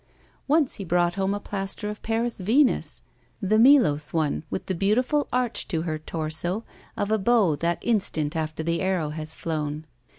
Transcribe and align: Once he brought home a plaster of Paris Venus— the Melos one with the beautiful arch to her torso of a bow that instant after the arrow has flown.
Once 0.47 0.77
he 0.77 0.83
brought 0.83 1.13
home 1.13 1.31
a 1.31 1.39
plaster 1.39 1.87
of 1.87 2.01
Paris 2.01 2.39
Venus— 2.39 3.03
the 3.49 3.59
Melos 3.59 4.11
one 4.11 4.41
with 4.49 4.65
the 4.65 4.73
beautiful 4.73 5.27
arch 5.31 5.67
to 5.67 5.83
her 5.83 5.99
torso 5.99 6.63
of 6.97 7.11
a 7.11 7.19
bow 7.19 7.55
that 7.57 7.77
instant 7.83 8.35
after 8.35 8.63
the 8.63 8.81
arrow 8.81 9.09
has 9.09 9.35
flown. 9.35 9.85